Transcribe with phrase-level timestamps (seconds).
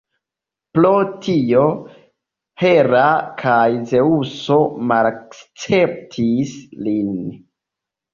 [0.75, 0.91] Pro
[1.25, 1.65] tio,
[2.61, 3.03] Hera
[3.41, 4.57] kaj Zeŭso
[4.93, 6.55] malakceptis
[6.89, 7.13] lin.